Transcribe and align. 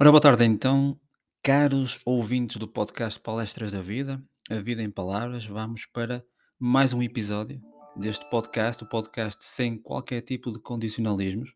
Ora, 0.00 0.12
boa 0.12 0.20
tarde 0.20 0.44
então, 0.44 0.96
caros 1.42 1.98
ouvintes 2.04 2.56
do 2.56 2.68
podcast 2.68 3.18
Palestras 3.18 3.72
da 3.72 3.82
Vida, 3.82 4.22
a 4.48 4.54
Vida 4.60 4.80
em 4.80 4.88
Palavras, 4.88 5.44
vamos 5.44 5.86
para 5.86 6.24
mais 6.56 6.92
um 6.92 7.02
episódio 7.02 7.58
deste 7.96 8.24
podcast, 8.30 8.84
o 8.84 8.88
podcast 8.88 9.44
sem 9.44 9.76
qualquer 9.76 10.20
tipo 10.20 10.52
de 10.52 10.60
condicionalismos. 10.60 11.52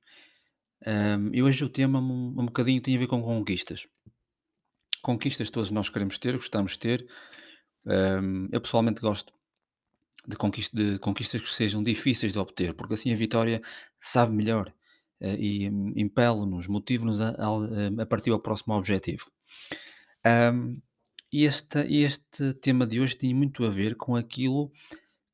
Ahm, 0.85 1.31
e 1.33 1.41
hoje 1.41 1.63
o 1.63 1.69
tema 1.69 2.01
um, 2.01 2.35
um 2.37 2.47
bocadinho 2.47 2.83
tem 2.83 2.97
a 2.97 2.99
ver 2.99 3.07
com 3.07 3.23
conquistas. 3.23 3.87
Conquistas 5.01 5.49
todos 5.49 5.71
nós 5.71 5.89
queremos 5.89 6.19
ter, 6.19 6.35
gostamos 6.35 6.73
de 6.73 6.81
ter. 6.81 7.07
Ahm, 7.87 8.49
eu 8.51 8.61
pessoalmente 8.61 9.01
gosto 9.01 9.33
de, 10.27 10.37
de 10.73 10.99
conquistas 10.99 11.41
que 11.41 11.55
sejam 11.55 11.81
difíceis 11.81 12.33
de 12.33 12.41
obter, 12.41 12.75
porque 12.75 12.95
assim 12.95 13.13
a 13.13 13.17
vitória 13.17 13.63
sabe 14.01 14.35
melhor 14.35 14.75
e 15.39 15.69
hum, 15.71 15.93
impele-nos, 15.97 16.67
motiva-nos 16.67 17.21
a, 17.21 17.31
a, 17.31 18.03
a 18.03 18.07
partir 18.07 18.31
ao 18.31 18.41
próximo 18.41 18.75
objetivo. 18.75 19.31
E 21.33 21.45
este, 21.45 21.79
este 21.79 22.53
tema 22.55 22.87
de 22.87 23.01
hoje 23.01 23.17
tem 23.17 23.33
muito 23.33 23.65
a 23.65 23.71
ver 23.71 23.97
com 23.97 24.15
aquilo 24.15 24.71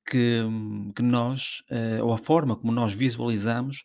que, 0.08 0.42
hum, 0.42 0.92
que 0.94 1.02
nós, 1.02 1.64
eh, 1.68 2.00
ou 2.02 2.12
a 2.12 2.18
forma 2.18 2.56
como 2.56 2.70
nós 2.72 2.94
visualizamos 2.94 3.84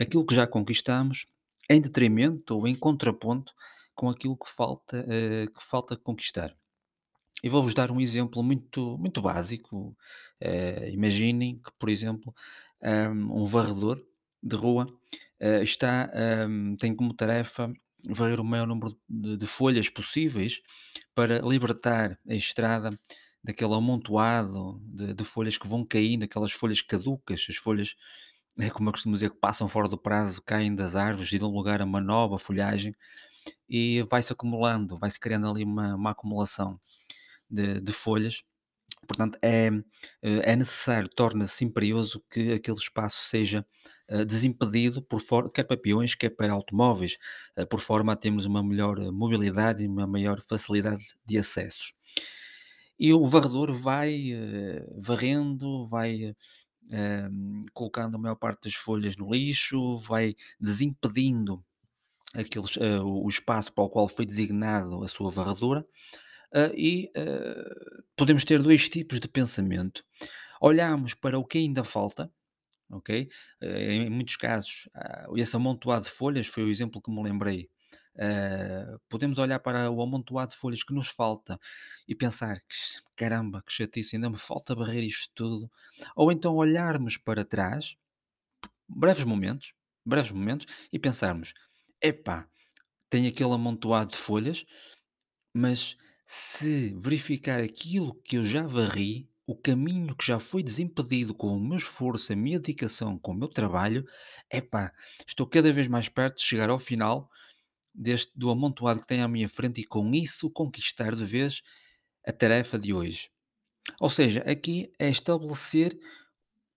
aquilo 0.00 0.26
que 0.26 0.34
já 0.34 0.44
conquistamos 0.46 1.26
em 1.70 1.80
detrimento 1.80 2.56
ou 2.56 2.66
em 2.66 2.74
contraponto 2.74 3.52
com 3.94 4.08
aquilo 4.08 4.36
que 4.36 4.50
falta, 4.50 5.04
eh, 5.08 5.46
que 5.46 5.62
falta 5.62 5.96
conquistar. 5.96 6.52
E 7.44 7.48
vou-vos 7.48 7.74
dar 7.74 7.90
um 7.92 8.00
exemplo 8.00 8.42
muito, 8.42 8.98
muito 8.98 9.22
básico. 9.22 9.96
Eh, 10.40 10.90
imaginem 10.92 11.58
que, 11.58 11.70
por 11.78 11.88
exemplo, 11.88 12.34
um, 12.82 13.42
um 13.42 13.44
varredor 13.44 14.02
de 14.42 14.56
rua 14.56 14.86
eh, 14.86 15.31
está, 15.62 16.10
um, 16.48 16.76
tem 16.76 16.94
como 16.94 17.14
tarefa 17.14 17.72
varrer 18.08 18.40
o 18.40 18.44
maior 18.44 18.66
número 18.66 18.98
de, 19.08 19.36
de 19.36 19.46
folhas 19.46 19.88
possíveis 19.88 20.60
para 21.14 21.40
libertar 21.40 22.18
a 22.28 22.34
estrada 22.34 22.98
daquele 23.42 23.74
amontoado 23.74 24.80
de, 24.84 25.14
de 25.14 25.24
folhas 25.24 25.56
que 25.58 25.66
vão 25.66 25.84
caindo, 25.84 26.24
aquelas 26.24 26.52
folhas 26.52 26.80
caducas, 26.80 27.46
as 27.48 27.56
folhas, 27.56 27.94
eh, 28.58 28.70
como 28.70 28.88
eu 28.88 28.92
costumo 28.92 29.14
dizer, 29.14 29.30
que 29.30 29.36
passam 29.36 29.68
fora 29.68 29.88
do 29.88 29.98
prazo, 29.98 30.42
caem 30.42 30.74
das 30.74 30.94
árvores 30.94 31.32
e 31.32 31.38
dão 31.38 31.50
lugar 31.50 31.80
a 31.80 31.84
uma 31.84 32.00
nova 32.00 32.38
folhagem 32.38 32.94
e 33.68 34.02
vai-se 34.10 34.32
acumulando, 34.32 34.96
vai-se 34.98 35.18
criando 35.18 35.48
ali 35.48 35.64
uma, 35.64 35.94
uma 35.94 36.10
acumulação 36.10 36.80
de, 37.50 37.80
de 37.80 37.92
folhas. 37.92 38.42
Portanto, 39.06 39.38
é, 39.42 39.68
eh, 40.22 40.52
é 40.52 40.56
necessário, 40.56 41.08
torna-se 41.08 41.64
imperioso 41.64 42.22
que 42.30 42.52
aquele 42.52 42.78
espaço 42.78 43.22
seja 43.24 43.66
eh, 44.08 44.24
desimpedido, 44.24 45.02
por 45.02 45.20
for, 45.20 45.50
quer 45.50 45.64
para 45.64 45.76
peões, 45.76 46.14
quer 46.14 46.30
para 46.30 46.52
automóveis, 46.52 47.16
eh, 47.56 47.64
por 47.64 47.80
forma 47.80 48.12
a 48.12 48.16
termos 48.16 48.44
uma 48.46 48.62
melhor 48.62 48.98
mobilidade 49.12 49.82
e 49.82 49.88
uma 49.88 50.06
maior 50.06 50.40
facilidade 50.42 51.04
de 51.26 51.38
acessos. 51.38 51.94
E 52.98 53.12
o 53.12 53.26
varredor 53.26 53.72
vai 53.72 54.32
varrendo, 54.98 55.84
vai 55.86 56.34
eh, 56.90 57.28
colocando 57.72 58.16
a 58.16 58.18
maior 58.18 58.36
parte 58.36 58.64
das 58.64 58.74
folhas 58.74 59.16
no 59.16 59.32
lixo, 59.32 59.98
vai 60.00 60.36
desimpedindo 60.60 61.64
aqueles, 62.34 62.76
o 63.04 63.28
espaço 63.28 63.72
para 63.72 63.84
o 63.84 63.90
qual 63.90 64.08
foi 64.08 64.26
designado 64.26 65.02
a 65.02 65.08
sua 65.08 65.30
varredura, 65.30 65.86
ah, 66.54 66.70
e 66.74 67.10
ah, 67.16 68.02
podemos 68.16 68.44
ter 68.44 68.62
dois 68.62 68.88
tipos 68.88 69.20
de 69.20 69.28
pensamento. 69.28 70.04
Olhamos 70.60 71.14
para 71.14 71.38
o 71.38 71.44
que 71.44 71.58
ainda 71.58 71.82
falta, 71.84 72.30
ok? 72.90 73.28
Eh, 73.60 73.94
em 73.94 74.10
muitos 74.10 74.36
casos, 74.36 74.88
esse 75.36 75.56
amontoado 75.56 76.04
de 76.04 76.10
folhas 76.10 76.46
foi 76.46 76.64
o 76.64 76.70
exemplo 76.70 77.02
que 77.02 77.10
me 77.10 77.22
lembrei. 77.22 77.68
Podemos 79.08 79.38
olhar 79.38 79.58
para 79.58 79.90
o 79.90 80.02
amontoado 80.02 80.52
de 80.52 80.56
folhas 80.56 80.84
que 80.84 80.94
nos 80.94 81.08
falta 81.08 81.58
e 82.06 82.14
pensar 82.14 82.60
que 82.60 82.76
caramba, 83.16 83.62
que 83.66 83.72
chatice, 83.72 84.16
ainda 84.16 84.30
me 84.30 84.38
falta 84.38 84.74
barrer 84.74 85.02
isto 85.02 85.30
tudo. 85.34 85.70
Ou 86.14 86.30
então 86.30 86.54
olharmos 86.54 87.16
para 87.16 87.44
trás, 87.44 87.96
breves 88.88 89.24
momentos, 89.24 89.72
breves 90.04 90.30
momentos, 90.30 90.66
e 90.92 90.98
pensarmos: 90.98 91.54
epá, 92.00 92.46
tem 93.10 93.26
aquele 93.26 93.52
amontoado 93.52 94.12
de 94.12 94.18
folhas, 94.18 94.64
mas 95.54 95.96
se 96.34 96.94
verificar 96.98 97.60
aquilo 97.60 98.14
que 98.14 98.38
eu 98.38 98.42
já 98.42 98.66
varri, 98.66 99.28
o 99.46 99.54
caminho 99.54 100.16
que 100.16 100.24
já 100.24 100.40
foi 100.40 100.62
desimpedido 100.62 101.34
com 101.34 101.48
o 101.48 101.60
meu 101.60 101.76
esforço, 101.76 102.32
a 102.32 102.36
minha 102.36 102.58
dedicação, 102.58 103.18
com 103.18 103.32
o 103.32 103.34
meu 103.34 103.48
trabalho, 103.48 104.06
epá, 104.50 104.94
estou 105.26 105.46
cada 105.46 105.70
vez 105.70 105.88
mais 105.88 106.08
perto 106.08 106.36
de 106.36 106.42
chegar 106.44 106.70
ao 106.70 106.78
final 106.78 107.30
deste 107.94 108.32
do 108.34 108.48
amontoado 108.48 109.00
que 109.00 109.06
tenho 109.06 109.26
à 109.26 109.28
minha 109.28 109.46
frente 109.46 109.82
e 109.82 109.84
com 109.84 110.10
isso 110.14 110.48
conquistar 110.48 111.14
de 111.14 111.22
vez 111.26 111.60
a 112.26 112.32
tarefa 112.32 112.78
de 112.78 112.94
hoje. 112.94 113.28
Ou 114.00 114.08
seja, 114.08 114.40
aqui 114.50 114.90
é 114.98 115.10
estabelecer 115.10 115.98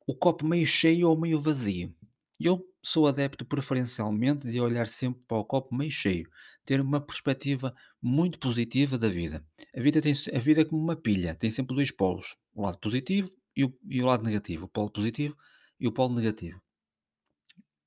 o 0.06 0.14
copo 0.14 0.46
meio 0.46 0.66
cheio 0.66 1.08
ou 1.08 1.18
meio 1.18 1.40
vazio. 1.40 1.96
Eu 2.38 2.62
sou 2.84 3.08
adepto 3.08 3.46
preferencialmente 3.46 4.52
de 4.52 4.60
olhar 4.60 4.90
sempre 4.90 5.24
para 5.26 5.38
o 5.38 5.46
copo 5.46 5.74
meio 5.74 5.92
cheio, 5.92 6.30
ter 6.66 6.82
uma 6.82 7.00
perspectiva 7.00 7.74
muito 8.02 8.40
positiva 8.40 8.98
da 8.98 9.08
vida. 9.08 9.46
A 9.76 9.82
vida, 9.82 10.02
tem, 10.02 10.14
a 10.34 10.40
vida 10.40 10.62
é 10.62 10.66
como 10.66 10.82
uma 10.82 10.96
pilha, 10.96 11.36
tem 11.36 11.52
sempre 11.52 11.76
dois 11.76 11.92
polos, 11.92 12.36
o 12.54 12.64
lado 12.64 12.78
positivo 12.80 13.30
e 13.56 13.64
o, 13.64 13.74
e 13.90 14.02
o 14.02 14.06
lado 14.06 14.24
negativo, 14.24 14.66
o 14.66 14.68
polo 14.68 14.90
positivo 14.90 15.36
e 15.80 15.88
o 15.88 15.92
polo 15.92 16.16
negativo. 16.16 16.62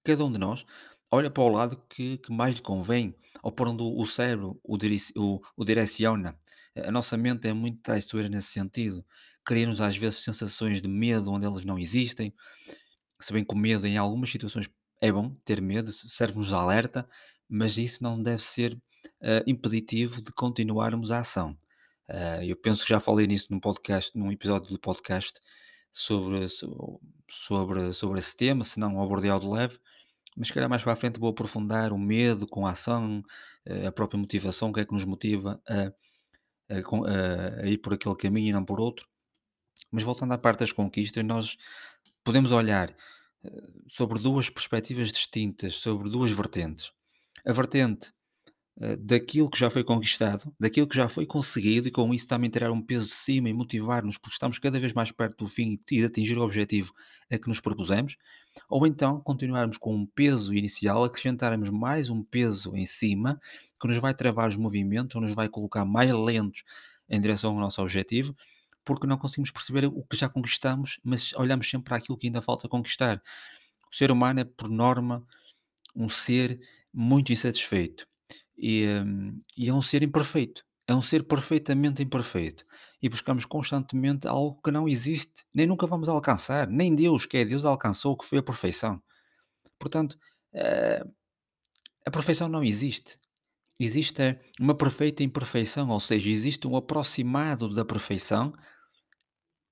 Cada 0.05 0.25
um 0.25 0.33
de 0.33 0.39
nós 0.39 0.65
olha 1.11 1.31
para 1.31 1.43
o 1.43 1.49
lado 1.49 1.83
que, 1.89 2.19
que 2.19 2.33
mais 2.33 2.55
lhe 2.55 2.63
convém, 2.63 3.15
ou 3.43 3.51
por 3.51 3.69
onde 3.69 3.83
o 3.83 4.07
cérebro 4.07 4.61
o, 4.63 4.77
o, 5.17 5.41
o 5.57 5.65
direciona. 5.65 6.39
A 6.77 6.91
nossa 6.93 7.17
mente 7.17 7.49
é 7.49 7.53
muito 7.53 7.81
traiçoeira 7.83 8.29
nesse 8.29 8.53
sentido. 8.53 9.05
Cria-nos 9.45 9.81
às 9.81 9.97
vezes 9.97 10.23
sensações 10.23 10.81
de 10.83 10.89
medo 10.89 11.31
onde 11.31 11.47
eles 11.47 11.65
não 11.65 11.79
existem 11.79 12.33
se 13.21 13.33
bem 13.33 13.45
que 13.45 13.55
o 13.55 13.57
medo 13.57 13.87
em 13.87 13.97
algumas 13.97 14.31
situações 14.31 14.71
é 15.01 15.11
bom 15.13 15.35
ter 15.45 15.61
medo, 15.61 15.93
serve-nos 15.93 16.49
de 16.49 16.55
alerta, 16.55 17.09
mas 17.49 17.77
isso 17.79 18.03
não 18.03 18.23
deve 18.23 18.43
ser, 18.43 18.79
ah, 19.23 19.43
impeditivo 19.47 20.23
de 20.23 20.33
continuarmos 20.33 21.11
a 21.11 21.21
ação. 21.21 21.57
Ah, 22.09 22.45
eu 22.45 22.57
penso 22.57 22.83
que 22.85 22.91
já 22.91 23.01
falei 23.01 23.27
nisso 23.27 23.49
num 23.51 23.61
podcast, 23.61 24.17
num 24.19 24.33
episódio 24.33 24.71
do 24.71 24.79
podcast 24.81 25.41
sobre, 25.93 26.49
so- 26.49 27.01
sobre, 27.31 27.93
sobre 27.93 28.19
esse 28.21 28.37
tema, 28.37 28.65
se 28.65 28.79
não 28.81 29.03
abordei 29.03 29.31
ao 29.31 29.41
de 29.41 29.47
leve, 29.47 29.79
mas 30.37 30.49
se 30.49 30.55
calhar 30.55 30.69
mais 30.71 30.83
para 30.83 30.93
a 30.93 30.97
frente 30.97 31.19
vou 31.21 31.31
aprofundar 31.31 31.93
o 31.93 31.99
medo 31.99 32.47
com 32.47 32.67
a 32.67 32.73
ação, 32.73 33.23
eh, 33.67 33.87
a 33.87 33.93
própria 33.93 34.19
motivação, 34.21 34.71
o 34.71 34.73
que 34.73 34.81
é 34.81 34.85
que 34.87 34.93
nos 34.95 35.05
motiva 35.05 35.61
a, 35.69 35.93
a 36.71 37.63
a- 37.63 37.67
ir 37.69 37.79
por 37.79 37.95
aquele 37.95 38.17
caminho 38.17 38.49
e 38.51 38.53
não 38.53 38.65
por 38.65 38.81
outro. 38.81 39.07
Mas 39.91 40.03
voltando 40.05 40.33
à 40.35 40.39
parte 40.39 40.61
das 40.61 40.73
conquistas, 40.73 41.25
nós 41.25 41.57
podemos 42.25 42.53
olhar 42.53 42.95
sobre 43.89 44.19
duas 44.19 44.51
perspectivas 44.51 45.11
distintas, 45.13 45.77
sobre 45.77 46.11
duas 46.11 46.31
vertentes. 46.31 46.93
A 47.49 47.53
vertente 47.53 48.13
eh, 48.81 48.97
daquilo 48.97 49.51
que 49.51 49.59
já 49.59 49.71
foi 49.71 49.83
conquistado, 49.83 50.55
daquilo 50.61 50.87
que 50.87 50.95
já 50.95 51.09
foi 51.09 51.27
conseguido, 51.27 51.89
e 51.89 51.91
com 51.91 52.13
isso 52.13 52.29
também 52.29 52.51
tirar 52.51 52.71
um 52.71 52.81
peso 52.81 53.07
de 53.07 53.15
cima 53.15 53.49
e 53.49 53.53
motivar-nos, 53.55 54.19
porque 54.19 54.35
estamos 54.35 54.59
cada 54.59 54.79
vez 54.79 54.93
mais 54.93 55.11
perto 55.11 55.45
do 55.45 55.51
fim 55.51 55.81
e 55.91 55.97
de 55.97 56.05
atingir 56.05 56.39
o 56.39 56.43
objetivo 56.43 56.93
a 57.29 57.39
que 57.39 57.49
nos 57.49 57.59
propusemos, 57.59 58.17
ou 58.69 58.87
então 58.87 59.19
continuarmos 59.21 59.79
com 59.79 59.97
um 59.97 60.07
peso 60.07 60.55
inicial, 60.55 61.03
acrescentarmos 61.03 61.71
mais 61.71 62.11
um 62.11 62.23
peso 62.23 62.77
em 62.77 62.85
cima, 62.85 63.41
que 63.81 63.89
nos 63.89 63.97
vai 63.97 64.13
travar 64.15 64.51
os 64.51 64.57
movimentos, 64.57 65.17
ou 65.17 65.23
nos 65.23 65.35
vai 65.35 65.49
colocar 65.49 65.87
mais 65.87 66.13
lentos 66.13 66.63
em 67.09 67.21
direção 67.21 67.55
ao 67.55 67.61
nosso 67.61 67.81
objetivo, 67.83 68.37
porque 68.85 69.07
não 69.07 69.19
conseguimos 69.19 69.51
perceber 69.51 69.87
o 69.87 70.05
que 70.05 70.19
já 70.19 70.29
conquistamos, 70.29 71.01
mas 71.03 71.33
olhamos 71.33 71.69
sempre 71.69 71.87
para 71.87 71.97
aquilo 71.97 72.19
que 72.19 72.27
ainda 72.27 72.43
falta 72.43 72.69
conquistar. 72.69 73.23
O 73.91 73.97
ser 73.97 74.11
humano 74.11 74.41
é, 74.41 74.45
por 74.45 74.69
norma, 74.69 75.25
um 75.97 76.09
ser 76.09 76.61
muito 76.93 77.33
insatisfeito 77.33 78.07
e, 78.57 78.87
hum, 78.87 79.39
e 79.57 79.69
é 79.69 79.75
um 79.75 79.83
ser 79.83 80.03
imperfeito. 80.03 80.65
É 80.87 80.95
um 80.95 81.03
ser 81.03 81.23
perfeitamente 81.25 82.03
imperfeito. 82.03 82.65
E 83.01 83.09
buscamos 83.09 83.45
constantemente 83.45 84.27
algo 84.27 84.61
que 84.63 84.71
não 84.71 84.89
existe, 84.89 85.45
nem 85.55 85.67
nunca 85.67 85.87
vamos 85.87 86.09
alcançar. 86.09 86.67
Nem 86.67 86.95
Deus, 86.95 87.27
que 87.27 87.37
é 87.37 87.45
Deus, 87.45 87.65
alcançou 87.65 88.15
o 88.15 88.17
que 88.17 88.27
foi 88.27 88.39
a 88.39 88.43
perfeição. 88.43 89.01
Portanto, 89.79 90.19
eh, 90.53 91.05
a 92.07 92.11
perfeição 92.11 92.49
não 92.49 92.65
existe. 92.65 93.19
Existe 93.79 94.23
é, 94.23 94.41
uma 94.59 94.75
perfeita 94.75 95.23
imperfeição, 95.23 95.91
ou 95.91 96.01
seja, 96.01 96.31
existe 96.31 96.67
um 96.67 96.75
aproximado 96.75 97.73
da 97.73 97.85
perfeição 97.85 98.53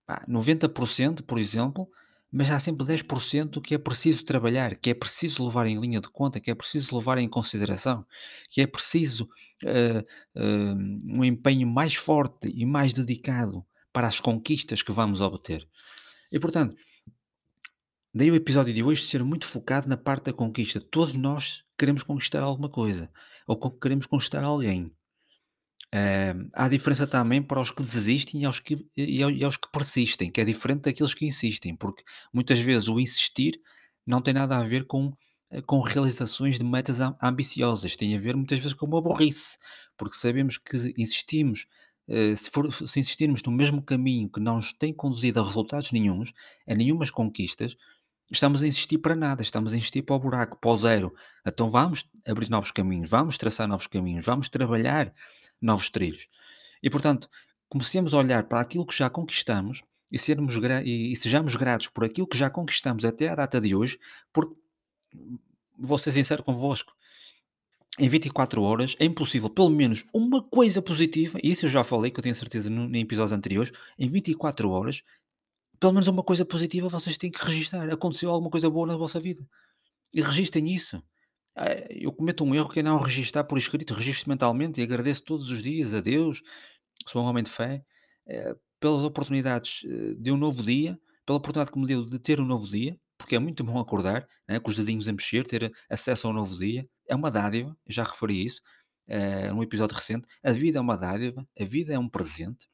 Pá, 0.07 0.25
90%, 0.29 1.25
por 1.25 1.39
exemplo, 1.39 1.89
mas 2.37 2.51
há 2.51 2.59
sempre 2.59 2.87
10% 2.87 3.63
que 3.63 3.75
é 3.75 3.79
preciso 3.79 4.23
trabalhar, 4.23 4.77
que 4.77 4.91
é 4.91 4.95
preciso 4.95 5.47
levar 5.47 5.67
em 5.67 5.81
linha 5.81 6.03
de 6.03 6.09
conta, 6.11 6.39
que 6.39 6.51
é 6.51 6.55
preciso 6.55 6.95
levar 6.95 7.17
em 7.17 7.27
consideração, 7.27 8.05
que 8.51 8.61
é 8.61 8.67
preciso 8.67 9.27
eh, 9.65 10.05
eh, 10.35 10.75
um 11.09 11.25
empenho 11.25 11.67
mais 11.67 11.95
forte 11.95 12.53
e 12.55 12.67
mais 12.67 12.93
dedicado 12.93 13.65
para 13.91 14.07
as 14.07 14.21
conquistas 14.21 14.83
que 14.83 14.93
vamos 14.93 15.23
obter. 15.23 15.67
E 16.31 16.39
portanto, 16.39 16.77
daí 18.13 18.31
o 18.31 18.35
episódio 18.35 18.75
de 18.75 18.83
hoje 18.83 19.07
ser 19.07 19.25
muito 19.25 19.47
focado 19.47 19.89
na 19.89 19.97
parte 19.97 20.25
da 20.25 20.33
conquista. 20.35 20.79
Todos 20.79 21.15
nós 21.15 21.65
queremos 21.79 22.03
conquistar 22.03 22.43
alguma 22.43 22.69
coisa, 22.69 23.11
ou 23.47 23.59
queremos 23.71 24.05
conquistar 24.05 24.45
alguém. 24.45 24.95
Eh, 25.95 26.35
há 26.53 26.69
diferença 26.69 27.07
também 27.07 27.43
para 27.43 27.61
os 27.61 27.71
que 27.71 27.83
desistem 27.83 28.43
e 28.43 28.45
aos 28.45 28.61
que, 28.61 28.87
e 28.97 29.21
e 29.23 29.45
aos 29.45 29.57
que 29.57 29.71
persistem, 29.73 30.31
que 30.31 30.41
é 30.41 30.45
diferente 30.45 30.83
daqueles 30.83 31.15
que 31.15 31.27
insistem, 31.27 31.77
porque 31.77 32.03
muitas 32.33 32.59
vezes 32.59 32.89
o 32.89 32.99
insistir 33.01 33.61
não 34.07 34.21
tem 34.21 34.35
nada 34.35 34.57
a 34.59 34.63
ver 34.65 34.87
com, 34.87 35.13
eh, 35.51 35.63
com 35.63 35.81
realizações 35.81 36.59
de 36.59 36.65
metas 36.65 37.01
am- 37.01 37.17
ambiciosas, 37.23 37.97
tem 37.97 38.15
a 38.17 38.19
ver 38.19 38.37
muitas 38.37 38.59
vezes 38.59 38.75
com 38.75 38.87
uma 38.87 39.01
burrice, 39.01 39.59
porque 39.97 40.17
sabemos 40.17 40.59
que 40.59 40.77
insistimos, 40.99 41.67
eh, 42.09 42.35
se, 42.37 42.51
for- 42.51 42.73
se 42.73 43.01
insistirmos 43.01 43.43
no 43.43 43.53
mesmo 43.53 43.83
caminho 43.83 44.29
que 44.31 44.41
não 44.41 44.57
nos 44.57 44.73
tem 44.75 44.93
conduzido 44.93 45.41
a 45.41 45.45
resultados 45.47 45.93
nenhuns, 45.93 46.33
a 46.69 46.75
nenhumas 46.75 47.11
conquistas, 47.11 47.77
Estamos 48.31 48.63
a 48.63 48.67
insistir 48.67 48.99
para 48.99 49.15
nada, 49.15 49.43
estamos 49.43 49.73
a 49.73 49.77
insistir 49.77 50.03
para 50.03 50.17
o 50.17 50.19
buraco, 50.19 50.59
para 50.59 50.71
o 50.71 50.77
zero. 50.77 51.15
Então 51.47 51.69
vamos 51.69 52.11
abrir 52.27 52.51
novos 52.51 52.71
caminhos, 52.73 53.09
vamos 53.09 53.39
traçar 53.39 53.69
novos 53.69 53.87
caminhos, 53.87 54.25
vamos 54.25 54.49
trabalhar 54.49 55.15
novos 55.61 55.91
trilhos. 55.91 56.27
E 56.83 56.91
portanto, 56.91 57.29
comecemos 57.69 58.15
a 58.15 58.19
olhar 58.19 58.45
para 58.45 58.61
aquilo 58.61 58.87
que 58.87 58.97
já 58.97 59.09
conquistamos 59.09 59.81
e, 60.11 60.19
sermos 60.19 60.55
e, 60.85 61.13
e 61.13 61.17
sejamos 61.17 61.55
gratos 61.55 61.89
por 61.89 62.05
aquilo 62.05 62.27
que 62.27 62.37
já 62.37 62.51
conquistamos 62.51 63.05
até 63.05 63.29
à 63.29 63.35
data 63.35 63.61
de 63.61 63.75
hoje, 63.75 63.99
porque 64.33 64.57
vou 65.79 65.99
ser 65.99 66.13
sincero 66.13 66.43
convosco, 66.43 66.93
em 67.99 68.09
24 68.09 68.63
horas 68.63 68.95
é 68.99 69.05
impossível 69.07 69.49
pelo 69.49 69.71
menos 69.71 70.05
uma 70.13 70.43
coisa 70.43 70.83
positiva, 70.83 71.39
e 71.43 71.51
isso 71.51 71.67
eu 71.67 71.71
já 71.71 71.83
falei, 71.83 72.11
que 72.11 72.19
eu 72.19 72.23
tenho 72.23 72.35
certeza 72.35 72.69
no, 72.69 72.95
em 72.95 73.01
episódios 73.01 73.33
anteriores, 73.33 73.73
em 73.99 74.09
24 74.09 74.69
horas, 74.69 75.03
pelo 75.81 75.93
menos 75.93 76.09
uma 76.09 76.23
coisa 76.23 76.45
positiva 76.45 76.89
vocês 76.89 77.19
têm 77.19 77.31
que 77.31 77.45
registar. 77.45 77.89
Aconteceu 77.91 78.31
alguma 78.31 78.51
coisa 78.51 78.71
boa 78.71 78.87
na 78.87 78.97
vossa 78.97 79.21
vida. 79.21 79.47
E 80.13 80.23
registem 80.23 80.69
isso. 80.73 81.03
Ah, 81.57 81.69
eu 81.91 82.13
cometo 82.13 82.45
um 82.45 82.55
erro 82.55 82.69
que 82.69 82.81
é 82.81 82.83
não 82.83 82.99
registar 83.01 83.45
por 83.47 83.59
escrito, 83.59 83.95
registro 83.95 84.29
mentalmente 84.29 84.81
e 84.81 84.85
agradeço 84.85 85.25
todos 85.25 85.51
os 85.51 85.63
dias 85.63 85.95
a 85.95 86.01
Deus, 86.03 86.43
sou 87.09 87.23
um 87.23 87.27
homem 87.27 87.43
de 87.45 87.51
fé, 87.51 87.83
eh, 88.27 88.55
pelas 88.81 89.05
oportunidades 89.05 89.83
eh, 89.87 90.15
de 90.19 90.31
um 90.33 90.37
novo 90.37 90.63
dia, 90.63 90.99
pela 91.25 91.39
oportunidade 91.39 91.73
que 91.73 91.79
me 91.79 91.87
deu 91.87 92.05
de 92.05 92.19
ter 92.19 92.41
um 92.41 92.45
novo 92.47 92.69
dia, 92.69 92.99
porque 93.19 93.37
é 93.37 93.39
muito 93.39 93.65
bom 93.65 93.79
acordar, 93.81 94.29
né, 94.49 94.61
com 94.61 94.71
os 94.71 94.77
dedinhos 94.77 95.09
a 95.09 95.13
mexer, 95.13 95.47
ter 95.47 95.73
acesso 95.91 96.27
a 96.27 96.31
um 96.31 96.35
novo 96.35 96.57
dia, 96.59 96.87
é 97.09 97.15
uma 97.15 97.31
dádiva, 97.31 97.77
já 97.89 98.05
referi 98.05 98.45
isso 98.45 98.61
eh, 99.09 99.51
num 99.53 99.63
episódio 99.63 99.97
recente. 99.97 100.27
A 100.45 100.53
vida 100.53 100.79
é 100.79 100.81
uma 100.81 100.97
dádiva, 100.97 101.47
a 101.59 101.65
vida 101.65 101.95
é 101.95 101.99
um 101.99 102.09
presente, 102.09 102.69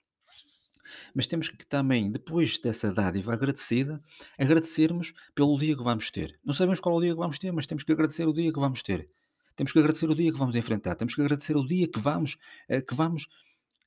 mas 1.15 1.27
temos 1.27 1.49
que 1.49 1.67
também, 1.67 2.11
depois 2.11 2.59
dessa 2.59 2.93
dádiva 2.93 3.33
agradecida, 3.33 4.03
agradecermos 4.39 5.13
pelo 5.35 5.59
dia 5.59 5.77
que 5.77 5.83
vamos 5.83 6.11
ter. 6.11 6.39
Não 6.45 6.55
sabemos 6.55 6.81
qual 6.81 6.95
é 6.95 6.99
o 6.99 7.01
dia 7.01 7.13
que 7.13 7.19
vamos 7.19 7.39
ter, 7.39 7.53
mas 7.53 7.67
temos 7.67 7.85
que 7.85 7.93
agradecer 7.93 8.27
o 8.27 8.33
dia 8.33 8.53
que 8.53 8.61
vamos 8.61 8.83
ter. 8.83 9.09
Temos 9.57 9.73
que 9.73 9.79
agradecer 9.79 10.09
o 10.09 10.15
dia 10.15 10.33
que 10.33 10.39
vamos 10.39 10.57
enfrentar. 10.57 10.95
Temos 10.95 11.15
que 11.15 11.21
agradecer 11.21 11.57
o 11.57 11.67
dia 11.67 11.89
que 11.89 12.01
vamos, 12.01 12.37
eh, 12.69 12.81
que 12.81 12.95
vamos, 12.95 13.27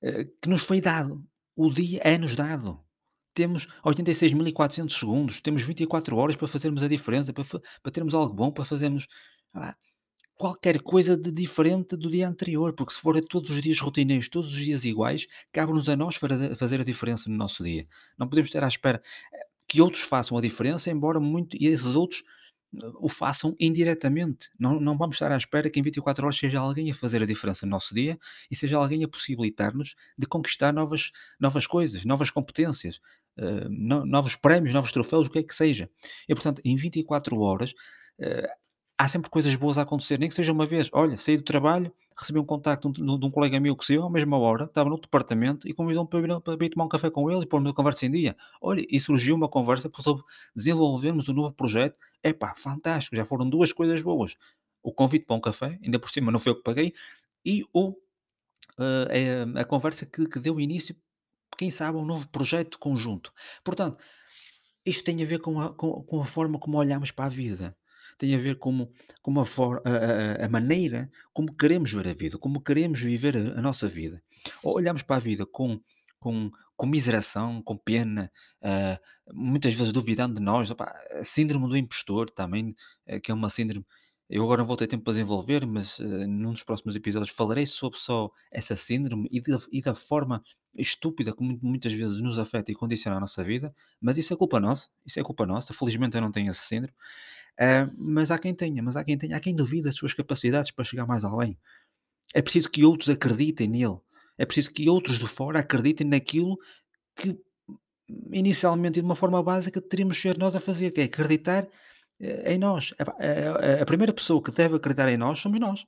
eh, 0.02 0.26
que 0.42 0.50
nos 0.50 0.62
foi 0.62 0.80
dado. 0.80 1.24
O 1.56 1.72
dia 1.72 2.02
é-nos 2.04 2.36
dado. 2.36 2.80
Temos 3.34 3.68
86.400 3.84 4.98
segundos, 4.98 5.42
temos 5.42 5.62
24 5.62 6.16
horas 6.16 6.36
para 6.36 6.48
fazermos 6.48 6.84
a 6.84 6.88
diferença, 6.88 7.34
para, 7.34 7.44
para 7.44 7.92
termos 7.92 8.14
algo 8.14 8.34
bom, 8.34 8.52
para 8.52 8.64
fazermos 8.64 9.08
ah, 9.54 9.76
qualquer 10.36 10.82
coisa 10.82 11.16
de 11.18 11.32
diferente 11.32 11.96
do 11.96 12.10
dia 12.10 12.28
anterior, 12.28 12.74
porque 12.74 12.94
se 12.94 13.00
for 13.00 13.20
todos 13.22 13.50
os 13.52 13.62
dias 13.62 13.80
rotineiros, 13.80 14.30
todos 14.30 14.50
os 14.52 14.58
dias 14.58 14.84
iguais, 14.86 15.28
cabe-nos 15.52 15.88
a 15.90 15.96
nós 15.96 16.16
fazer 16.16 16.82
a 16.82 16.84
diferença 16.84 17.30
no 17.30 17.38
nosso 17.38 17.64
dia. 17.64 17.88
Não 18.18 18.28
podemos 18.28 18.50
estar 18.50 18.64
à 18.64 18.68
espera 18.68 19.02
eh, 19.34 19.46
que 19.68 19.82
outros 19.82 20.04
façam 20.04 20.38
a 20.38 20.42
diferença, 20.42 20.92
embora 20.92 21.20
muito, 21.20 21.56
e 21.60 21.68
esses 21.68 21.96
outros 21.96 22.24
eh, 22.76 22.88
o 23.00 23.08
façam 23.10 23.56
indiretamente. 23.60 24.50
Não, 24.60 24.80
não 24.80 24.98
vamos 24.98 25.16
estar 25.16 25.32
à 25.32 25.36
espera 25.38 25.70
que 25.70 25.80
em 25.80 25.84
24 25.84 26.26
horas 26.26 26.38
seja 26.38 26.60
alguém 26.60 26.92
a 26.92 26.96
fazer 26.96 27.22
a 27.24 27.26
diferença 27.26 27.66
no 27.66 27.72
nosso 27.72 27.94
dia 27.94 28.18
e 28.52 28.56
seja 28.56 28.78
alguém 28.78 29.04
a 29.04 29.08
possibilitar-nos 29.08 29.96
de 30.18 30.26
conquistar 30.28 30.74
novas, 30.74 31.12
novas 31.40 31.68
coisas, 31.68 32.06
novas 32.06 32.30
competências, 32.30 33.00
eh, 33.38 33.68
no- 33.70 34.06
novos 34.06 34.36
prémios, 34.36 34.74
novos 34.74 34.92
troféus, 34.92 35.28
o 35.28 35.30
que 35.32 35.40
é 35.40 35.44
que 35.44 35.56
seja. 35.56 35.90
E 36.28 36.34
portanto, 36.36 36.62
em 36.66 36.76
24 36.76 37.40
horas, 37.40 37.74
eh, 38.20 38.50
há 38.98 39.08
sempre 39.08 39.30
coisas 39.30 39.56
boas 39.56 39.78
a 39.78 39.82
acontecer, 39.82 40.20
nem 40.20 40.30
que 40.30 40.36
seja 40.36 40.52
uma 40.52 40.66
vez. 40.66 40.90
Olha, 40.94 41.18
saí 41.18 41.38
do 41.38 41.44
trabalho, 41.44 41.92
recebi 42.18 42.40
um 42.40 42.46
contacto 42.46 42.92
de 42.92 43.04
um, 43.04 43.20
de 43.20 43.26
um 43.26 43.32
colega 43.32 43.60
meu 43.60 43.76
que 43.76 43.86
saiu 43.86 44.06
à 44.06 44.10
mesma 44.10 44.38
hora, 44.38 44.66
estava 44.66 44.90
no 44.90 45.00
departamento 45.00 45.68
e 45.68 45.74
convidou-me 45.74 46.10
para 46.10 46.20
ir, 46.20 46.42
para 46.42 46.66
ir 46.66 46.70
tomar 46.70 46.86
um 46.86 46.90
café 46.90 47.10
com 47.10 47.30
ele 47.30 47.44
e 47.44 47.46
pôr-me 47.46 47.70
a 47.70 47.74
conversa 47.74 48.06
em 48.06 48.12
dia. 48.12 48.36
Olha, 48.62 48.86
e 48.90 49.00
surgiu 49.00 49.36
uma 49.36 49.50
conversa 49.50 49.92
sobre 50.02 50.24
desenvolvermos 50.56 51.28
um 51.30 51.34
novo 51.34 51.54
projeto. 51.54 51.98
Epá, 52.24 52.54
fantástico, 52.56 53.16
já 53.16 53.26
foram 53.26 53.50
duas 53.50 53.72
coisas 53.74 54.02
boas. 54.02 54.36
O 54.82 54.94
convite 54.94 55.26
para 55.26 55.36
um 55.36 55.42
café, 55.42 55.80
ainda 55.84 56.00
por 56.00 56.10
cima 56.10 56.32
não 56.32 56.40
foi 56.40 56.52
eu 56.52 56.56
que 56.56 56.64
paguei, 56.64 56.94
e 57.44 57.64
o, 57.74 57.96
eh, 58.80 59.46
a, 59.56 59.62
a 59.62 59.66
conversa 59.66 60.06
que, 60.06 60.28
que 60.28 60.40
deu 60.40 60.60
início, 60.60 60.96
quem 61.58 61.72
sabe, 61.72 61.98
a 61.98 62.02
um 62.02 62.06
novo 62.06 62.28
projeto 62.30 62.80
conjunto. 62.80 63.32
Portanto, 63.64 63.98
isto 64.86 65.04
tem 65.04 65.22
a 65.24 65.26
ver 65.26 65.40
com 65.40 65.60
a, 65.60 65.74
com, 65.74 66.04
com 66.04 66.22
a 66.22 66.26
forma 66.26 66.60
como 66.60 66.78
olhamos 66.78 67.12
para 67.12 67.26
a 67.26 67.30
vida. 67.30 67.76
Tem 68.18 68.34
a 68.34 68.38
ver 68.38 68.58
com, 68.58 68.90
com 69.22 69.40
a, 69.40 69.46
for, 69.46 69.82
a, 69.86 70.46
a- 70.46 70.50
maneira 70.50 71.10
como 71.34 71.54
queremos 71.56 71.92
ver 71.92 72.08
a 72.08 72.14
vida, 72.14 72.38
como 72.38 72.62
queremos 72.62 73.00
viver 73.02 73.36
a, 73.36 73.60
a 73.60 73.62
nossa 73.62 73.88
vida. 73.88 74.22
Ou 74.64 74.76
olhamos 74.76 75.02
para 75.04 75.18
a 75.18 75.20
vida 75.20 75.46
com, 75.46 75.80
com, 76.20 76.50
com 76.78 76.86
miseração, 76.86 77.62
com 77.62 77.78
pena, 77.78 78.32
ah, 78.64 79.00
muitas 79.34 79.74
vezes 79.74 79.92
duvidando 79.92 80.36
de 80.36 80.42
nós. 80.42 80.72
Opá, 80.72 80.94
a 81.12 81.24
síndrome 81.26 81.68
do 81.68 81.78
impostor 81.78 82.30
também, 82.30 82.76
eh, 83.06 83.20
que 83.20 83.32
é 83.32 83.34
uma 83.34 83.50
síndrome. 83.50 83.86
Eu 84.30 84.44
agora 84.44 84.60
não 84.60 84.66
vou 84.68 84.76
ter 84.78 84.88
tempo 84.88 85.04
para 85.04 85.14
desenvolver, 85.14 85.66
mas 85.68 86.00
eh, 86.00 86.26
num 86.28 86.52
dos 86.54 86.64
próximos 86.64 86.96
episódios 86.96 87.30
falarei 87.36 87.66
sobre 87.68 88.00
só 88.00 88.32
essa 88.52 88.76
síndrome 88.76 89.28
e, 89.32 89.40
de- 89.42 89.52
e 89.72 89.82
da 89.82 89.94
forma 89.94 90.42
estúpida 90.74 91.34
que 91.36 91.44
mu- 91.44 91.60
muitas 91.62 91.94
vezes 91.94 92.20
nos 92.22 92.38
afeta 92.40 92.72
e 92.72 92.76
condiciona 92.76 93.18
a 93.18 93.20
nossa 93.20 93.42
vida 93.44 93.74
mas 94.02 94.18
isso 94.18 94.34
é 94.34 94.38
culpa 94.38 94.60
nossa, 94.60 94.90
isso 95.06 95.20
é 95.20 95.24
culpa 95.24 95.46
nossa. 95.46 95.74
Felizmente 95.74 96.16
eu 96.16 96.22
não 96.22 96.32
tenho 96.32 96.52
esse 96.52 96.62
síndrome. 96.62 96.94
Ah, 97.60 97.90
mas 97.98 98.32
há 98.32 98.38
quem 98.40 98.54
tenha, 98.54 98.84
mas 98.84 98.96
há 98.96 99.04
quem 99.04 99.18
tenha, 99.18 99.38
há 99.38 99.40
quem 99.40 99.56
duvide 99.56 99.84
das 99.84 99.96
suas 99.96 100.14
capacidades 100.14 100.72
para 100.72 100.84
chegar 100.86 101.06
mais 101.08 101.24
além. 101.24 101.58
É 102.34 102.42
preciso 102.42 102.70
que 102.70 102.86
outros 102.86 103.10
acreditem 103.10 103.68
nele. 103.70 103.98
É 104.38 104.46
preciso 104.46 104.72
que 104.74 104.90
outros 104.90 105.20
de 105.20 105.28
fora 105.28 105.60
acreditem 105.60 106.08
naquilo 106.08 106.58
que 107.16 107.38
inicialmente 108.32 109.00
e 109.00 109.02
de 109.02 109.06
uma 109.06 109.16
forma 109.16 109.42
básica 109.44 109.82
teríamos 109.82 110.20
ser 110.22 110.38
nós 110.38 110.56
a 110.56 110.60
fazer, 110.60 110.92
que 110.92 111.02
é 111.02 111.06
acreditar 111.06 111.68
eh, 112.20 112.54
em 112.54 112.58
nós. 112.60 112.94
A- 113.00 113.82
a 113.82 113.86
primeira 113.86 114.14
pessoa 114.14 114.42
que 114.44 114.52
deve 114.52 114.76
acreditar 114.76 115.10
em 115.10 115.18
nós 115.18 115.40
somos 115.40 115.60
nós. 115.60 115.86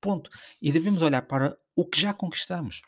Ponto. 0.00 0.30
E 0.62 0.72
devemos 0.72 1.02
olhar 1.02 1.22
para 1.22 1.56
o 1.76 1.86
que 1.86 2.00
já 2.00 2.14
conquistamos. 2.14 2.82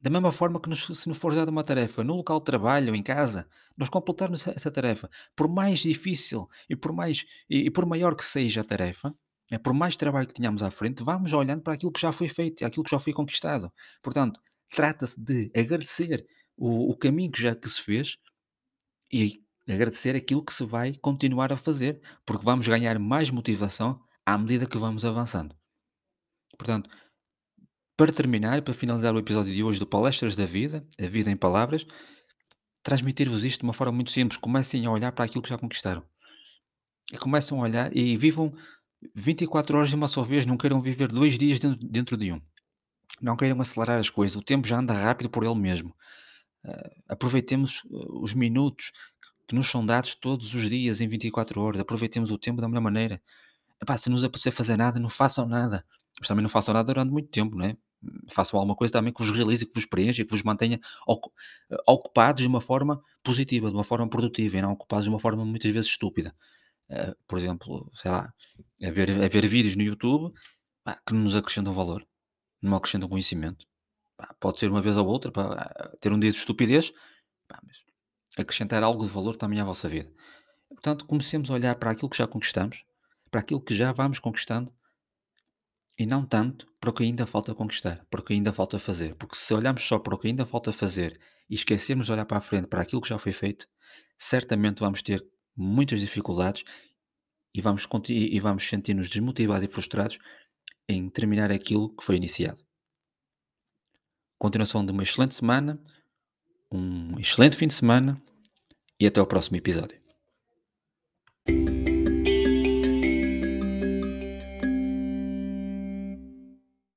Da 0.00 0.10
mesma 0.10 0.32
forma 0.32 0.60
que 0.60 0.68
nos 0.68 0.86
se 0.86 1.08
nos 1.08 1.18
for 1.18 1.34
dada 1.34 1.50
uma 1.50 1.62
tarefa 1.64 2.02
no 2.02 2.16
local 2.16 2.38
de 2.40 2.46
trabalho 2.46 2.88
ou 2.90 2.94
em 2.96 3.02
casa, 3.02 3.46
nós 3.76 3.88
completarmos 3.90 4.40
essa 4.40 4.52
essa 4.56 4.70
tarefa, 4.70 5.10
por 5.36 5.48
mais 5.48 5.80
difícil 5.80 6.48
e 6.68 6.76
por 6.76 6.92
mais 6.92 7.24
e 7.48 7.66
e 7.66 7.70
por 7.70 7.84
maior 7.86 8.14
que 8.16 8.24
seja 8.24 8.62
a 8.62 8.64
tarefa, 8.64 9.14
é 9.50 9.58
por 9.58 9.74
mais 9.74 9.96
trabalho 9.96 10.26
que 10.28 10.34
tenhamos 10.34 10.62
à 10.62 10.70
frente, 10.70 11.02
vamos 11.02 11.32
olhando 11.32 11.62
para 11.62 11.74
aquilo 11.74 11.92
que 11.92 12.00
já 12.00 12.12
foi 12.12 12.28
feito 12.28 12.64
aquilo 12.64 12.84
que 12.84 12.90
já 12.90 12.98
foi 12.98 13.12
conquistado. 13.12 13.70
Portanto, 14.02 14.40
trata-se 14.70 15.20
de 15.20 15.50
agradecer 15.54 16.26
o 16.56 16.90
o 16.92 16.96
caminho 16.96 17.30
que 17.32 17.42
já 17.42 17.54
que 17.54 17.68
se 17.68 17.82
fez 17.82 18.16
e 19.12 19.42
agradecer 19.68 20.16
aquilo 20.16 20.44
que 20.44 20.52
se 20.52 20.64
vai 20.64 20.94
continuar 20.96 21.52
a 21.52 21.56
fazer, 21.56 22.00
porque 22.26 22.44
vamos 22.44 22.66
ganhar 22.66 22.98
mais 22.98 23.30
motivação 23.30 24.00
à 24.26 24.36
medida 24.38 24.66
que 24.66 24.78
vamos 24.78 25.04
avançando. 25.04 25.54
Portanto, 26.58 26.90
para 28.00 28.10
terminar 28.10 28.56
e 28.56 28.62
para 28.62 28.72
finalizar 28.72 29.14
o 29.14 29.18
episódio 29.18 29.52
de 29.52 29.62
hoje 29.62 29.78
do 29.78 29.86
Palestras 29.86 30.34
da 30.34 30.46
Vida, 30.46 30.82
a 30.98 31.06
vida 31.06 31.30
em 31.30 31.36
palavras, 31.36 31.84
transmitir-vos 32.82 33.44
isto 33.44 33.60
de 33.60 33.64
uma 33.64 33.74
forma 33.74 33.92
muito 33.92 34.10
simples. 34.10 34.38
Comecem 34.38 34.86
a 34.86 34.90
olhar 34.90 35.12
para 35.12 35.26
aquilo 35.26 35.42
que 35.42 35.50
já 35.50 35.58
conquistaram. 35.58 36.02
E 37.12 37.18
começam 37.18 37.60
a 37.60 37.62
olhar 37.62 37.94
e 37.94 38.16
vivam 38.16 38.54
24 39.14 39.76
horas 39.76 39.90
de 39.90 39.96
uma 39.96 40.08
só 40.08 40.22
vez. 40.22 40.46
Não 40.46 40.56
queiram 40.56 40.80
viver 40.80 41.08
dois 41.08 41.36
dias 41.36 41.60
dentro, 41.60 41.86
dentro 41.86 42.16
de 42.16 42.32
um. 42.32 42.40
Não 43.20 43.36
queiram 43.36 43.60
acelerar 43.60 44.00
as 44.00 44.08
coisas. 44.08 44.34
O 44.34 44.42
tempo 44.42 44.66
já 44.66 44.78
anda 44.78 44.94
rápido 44.94 45.28
por 45.28 45.44
ele 45.44 45.56
mesmo. 45.56 45.94
Ah, 46.64 46.90
aproveitemos 47.06 47.84
uh, 47.84 48.22
os 48.22 48.32
minutos 48.32 48.92
que 49.46 49.54
nos 49.54 49.70
são 49.70 49.84
dados 49.84 50.14
todos 50.14 50.54
os 50.54 50.70
dias 50.70 51.02
em 51.02 51.06
24 51.06 51.60
horas. 51.60 51.82
Aproveitemos 51.82 52.30
o 52.30 52.38
tempo 52.38 52.62
da 52.62 52.68
melhor 52.68 52.80
maneira. 52.80 53.20
Epá, 53.78 53.94
se 53.98 54.08
nos 54.08 54.24
apetecer 54.24 54.54
fazer 54.54 54.78
nada, 54.78 54.98
não 54.98 55.10
façam 55.10 55.46
nada. 55.46 55.84
Mas 56.18 56.28
também 56.28 56.42
não 56.42 56.48
façam 56.48 56.72
nada 56.72 56.86
durante 56.86 57.12
muito 57.12 57.28
tempo, 57.28 57.54
não 57.54 57.66
é? 57.66 57.76
Façam 58.28 58.58
alguma 58.58 58.74
coisa 58.74 58.92
também 58.92 59.12
que 59.12 59.22
vos 59.22 59.34
realize, 59.34 59.66
que 59.66 59.74
vos 59.74 59.84
preencha, 59.84 60.24
que 60.24 60.30
vos 60.30 60.42
mantenha 60.42 60.80
ocu- 61.06 61.32
ocupados 61.86 62.42
de 62.42 62.48
uma 62.48 62.60
forma 62.60 63.02
positiva, 63.22 63.68
de 63.68 63.74
uma 63.74 63.84
forma 63.84 64.08
produtiva 64.08 64.56
e 64.56 64.62
não 64.62 64.72
ocupados 64.72 65.04
de 65.04 65.10
uma 65.10 65.18
forma 65.18 65.44
muitas 65.44 65.70
vezes 65.70 65.90
estúpida. 65.90 66.34
Eh, 66.88 67.14
por 67.28 67.38
exemplo, 67.38 67.90
sei 67.94 68.10
lá, 68.10 68.32
a 68.82 68.90
ver, 68.90 69.10
a 69.10 69.28
ver 69.28 69.46
vídeos 69.46 69.76
no 69.76 69.82
YouTube 69.82 70.34
que 71.06 71.12
não 71.12 71.20
nos 71.20 71.36
acrescentam 71.36 71.72
valor, 71.72 72.06
não 72.60 72.76
acrescentam 72.76 73.08
conhecimento. 73.08 73.66
Pode 74.40 74.58
ser 74.58 74.70
uma 74.70 74.82
vez 74.82 74.96
ou 74.96 75.06
outra 75.06 75.30
para 75.30 75.96
ter 76.00 76.12
um 76.12 76.18
dia 76.18 76.32
de 76.32 76.38
estupidez, 76.38 76.92
mas 77.62 77.76
acrescentar 78.36 78.82
algo 78.82 79.04
de 79.04 79.10
valor 79.10 79.36
também 79.36 79.60
à 79.60 79.64
vossa 79.64 79.88
vida. 79.88 80.10
Portanto, 80.68 81.06
comecemos 81.06 81.50
a 81.50 81.54
olhar 81.54 81.74
para 81.76 81.90
aquilo 81.90 82.08
que 82.08 82.18
já 82.18 82.26
conquistamos, 82.26 82.84
para 83.30 83.40
aquilo 83.40 83.60
que 83.60 83.76
já 83.76 83.92
vamos 83.92 84.18
conquistando 84.18 84.72
e 86.00 86.06
não 86.06 86.24
tanto 86.24 86.66
para 86.80 86.88
o 86.88 86.94
que 86.94 87.02
ainda 87.02 87.26
falta 87.26 87.54
conquistar, 87.54 88.06
para 88.10 88.22
o 88.22 88.24
que 88.24 88.32
ainda 88.32 88.54
falta 88.54 88.78
fazer. 88.78 89.14
Porque 89.16 89.36
se 89.36 89.52
olharmos 89.52 89.82
só 89.82 89.98
para 89.98 90.14
o 90.14 90.18
que 90.18 90.28
ainda 90.28 90.46
falta 90.46 90.72
fazer 90.72 91.20
e 91.46 91.54
esquecermos 91.54 92.06
de 92.06 92.12
olhar 92.12 92.24
para 92.24 92.38
a 92.38 92.40
frente, 92.40 92.66
para 92.68 92.80
aquilo 92.80 93.02
que 93.02 93.08
já 93.10 93.18
foi 93.18 93.34
feito, 93.34 93.68
certamente 94.18 94.80
vamos 94.80 95.02
ter 95.02 95.22
muitas 95.54 96.00
dificuldades 96.00 96.64
e 97.54 97.60
vamos, 97.60 97.86
e 98.08 98.40
vamos 98.40 98.66
sentir-nos 98.66 99.10
desmotivados 99.10 99.68
e 99.68 99.70
frustrados 99.70 100.18
em 100.88 101.10
terminar 101.10 101.52
aquilo 101.52 101.94
que 101.94 102.02
foi 102.02 102.16
iniciado. 102.16 102.64
Continuação 104.38 104.86
de 104.86 104.92
uma 104.92 105.02
excelente 105.02 105.34
semana, 105.34 105.78
um 106.72 107.20
excelente 107.20 107.58
fim 107.58 107.66
de 107.66 107.74
semana 107.74 108.18
e 108.98 109.06
até 109.06 109.20
ao 109.20 109.26
próximo 109.26 109.58
episódio. 109.58 110.00